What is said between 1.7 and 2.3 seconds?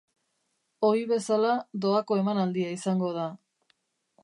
doako